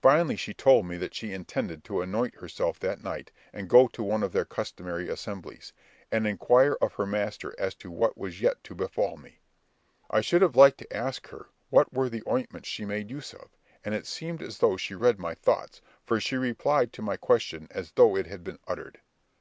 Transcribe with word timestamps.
Finally 0.00 0.36
she 0.36 0.54
told 0.54 0.86
me 0.86 0.96
that 0.96 1.14
she 1.16 1.32
intended 1.32 1.82
to 1.82 2.00
anoint 2.00 2.36
herself 2.36 2.78
that 2.78 3.02
night 3.02 3.32
and 3.52 3.68
go 3.68 3.88
to 3.88 4.04
one 4.04 4.22
of 4.22 4.30
their 4.30 4.44
customary 4.44 5.08
assemblies, 5.08 5.72
and 6.12 6.28
inquire 6.28 6.74
of 6.80 6.92
her 6.92 7.06
master 7.08 7.52
as 7.58 7.74
to 7.74 7.90
what 7.90 8.16
was 8.16 8.40
yet 8.40 8.62
to 8.62 8.72
befal 8.72 9.16
me. 9.16 9.40
I 10.10 10.20
should 10.20 10.42
have 10.42 10.54
liked 10.54 10.78
to 10.78 10.96
ask 10.96 11.26
her 11.30 11.48
what 11.70 11.92
were 11.92 12.08
the 12.08 12.22
ointments 12.28 12.68
she 12.68 12.84
made 12.84 13.10
use 13.10 13.34
of; 13.34 13.48
and 13.84 13.96
it 13.96 14.06
seemed 14.06 14.42
as 14.42 14.58
though 14.58 14.76
she 14.76 14.94
read 14.94 15.18
my 15.18 15.34
thoughts, 15.34 15.82
for 16.06 16.20
she 16.20 16.36
replied 16.36 16.92
to 16.92 17.02
my 17.02 17.16
question 17.16 17.66
as 17.72 17.90
though 17.90 18.14
it 18.16 18.28
had 18.28 18.44
been 18.44 18.60
uttered. 18.68 19.00